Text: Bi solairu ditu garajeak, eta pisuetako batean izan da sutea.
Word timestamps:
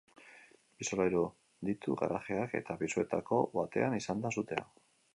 Bi 0.79 0.87
solairu 0.89 1.25
ditu 1.69 1.97
garajeak, 2.01 2.57
eta 2.63 2.81
pisuetako 2.83 3.43
batean 3.63 3.99
izan 4.03 4.27
da 4.29 4.37
sutea. 4.39 4.69